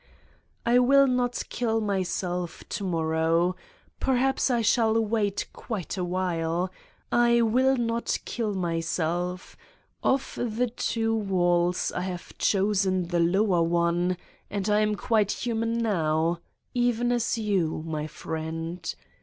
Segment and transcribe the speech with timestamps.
[0.65, 3.55] I will not kill myself to morrow.
[3.99, 6.71] Perhaps I shall wait quite a while.
[7.11, 9.55] I will not kill myself:
[10.01, 14.17] of the two walls I have chosen the lower one
[14.49, 16.39] and I am quite human now,
[16.73, 18.95] even as you my friend.